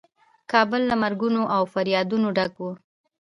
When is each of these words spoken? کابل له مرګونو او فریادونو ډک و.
کابل 0.51 0.81
له 0.89 0.95
مرګونو 1.03 1.41
او 1.55 1.63
فریادونو 1.73 2.27
ډک 2.37 2.53
و. 2.59 2.63